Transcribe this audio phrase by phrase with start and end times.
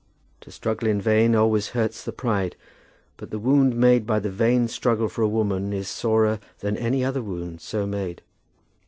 [0.39, 2.55] To struggle in vain always hurts the pride;
[3.17, 7.05] but the wound made by the vain struggle for a woman is sorer than any
[7.05, 8.23] other wound so made.